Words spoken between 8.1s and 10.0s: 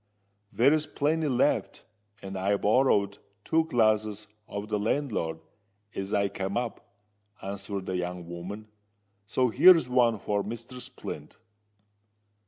woman: "so here's